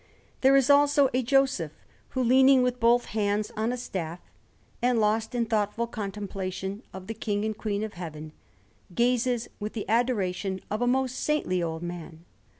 There 0.41 0.55
is 0.55 0.71
also 0.71 1.11
a 1.13 1.21
Joseph, 1.21 1.73
who, 2.17 2.23
leaning 2.23 2.63
with 2.63 2.79
both 2.79 3.03
his 3.03 3.11
hands 3.11 3.51
on 3.55 3.71
a 3.71 3.77
staff, 3.77 4.19
and 4.81 4.99
lost 4.99 5.35
in 5.35 5.45
thoughtful 5.45 5.85
contemplation 5.85 6.81
of 6.91 7.05
the 7.05 7.13
King 7.13 7.45
and 7.45 7.55
Queen 7.55 7.83
of 7.83 7.93
Heaven, 7.93 8.31
gazes 8.95 9.47
with 9.59 9.73
the 9.73 9.87
adoration 9.87 10.59
of 10.71 10.81
a 10.81 10.87
most 10.87 11.19
saintly 11.19 11.61
old 11.61 11.83
man. 11.83 12.25